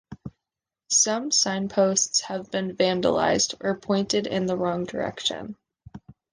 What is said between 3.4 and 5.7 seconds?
or pointed in the wrong direction.